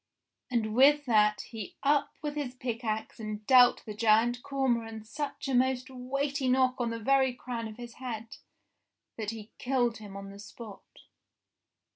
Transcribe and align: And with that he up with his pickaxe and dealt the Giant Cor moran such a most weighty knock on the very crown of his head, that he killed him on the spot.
And 0.49 0.73
with 0.73 1.05
that 1.05 1.41
he 1.41 1.75
up 1.83 2.09
with 2.23 2.33
his 2.33 2.55
pickaxe 2.55 3.19
and 3.19 3.45
dealt 3.45 3.85
the 3.85 3.93
Giant 3.93 4.41
Cor 4.41 4.67
moran 4.67 5.03
such 5.03 5.47
a 5.47 5.53
most 5.53 5.91
weighty 5.91 6.49
knock 6.49 6.73
on 6.81 6.89
the 6.89 6.97
very 6.97 7.35
crown 7.35 7.67
of 7.67 7.77
his 7.77 7.93
head, 8.01 8.37
that 9.15 9.29
he 9.29 9.51
killed 9.59 9.97
him 9.97 10.17
on 10.17 10.31
the 10.31 10.39
spot. 10.39 10.81